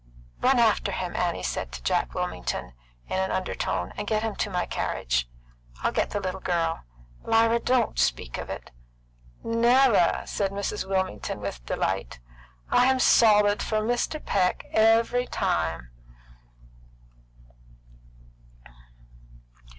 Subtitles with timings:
[0.41, 2.73] "Run after him!" Annie said to Jack Wilmington,
[3.07, 5.29] in undertone, "and get him into my carriage.
[5.83, 6.83] I'll get the little girl.
[7.21, 8.71] Lyra, don't speak of it."
[9.43, 10.89] "Never!" said Mrs.
[10.89, 12.19] Wilmington, with delight.
[12.71, 14.19] "I'm solid for Mr.
[14.25, 15.91] Peck every time."